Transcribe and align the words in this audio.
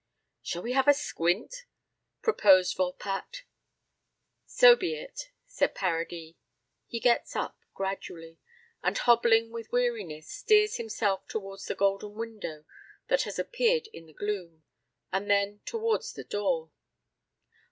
"Shall 0.41 0.63
we 0.63 0.71
have 0.71 0.87
a 0.87 0.95
squint?" 0.95 1.65
proposed 2.23 2.75
Volpatte. 2.75 3.43
"So 4.47 4.75
be 4.75 4.95
it," 4.95 5.29
said 5.45 5.75
Paradis. 5.75 6.33
He 6.87 6.99
gets 6.99 7.35
up 7.35 7.59
gradually, 7.75 8.39
and 8.81 8.97
hobbling 8.97 9.51
with 9.51 9.71
weariness, 9.71 10.27
steers 10.27 10.77
himself 10.77 11.27
towards 11.27 11.67
the 11.67 11.75
golden 11.75 12.15
window 12.15 12.65
that 13.09 13.21
has 13.29 13.37
appeared 13.37 13.89
in 13.93 14.07
the 14.07 14.13
gloom, 14.13 14.63
and 15.11 15.29
then 15.29 15.59
towards 15.67 16.13
the 16.13 16.23
door. 16.23 16.71